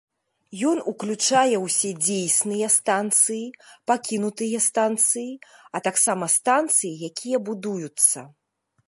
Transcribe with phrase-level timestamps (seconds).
[0.67, 3.45] Ён ўключае ўсе дзейсныя станцыі,
[3.91, 5.29] пакінутыя станцыі,
[5.77, 8.19] а таксама станцыі, якія будуюцца.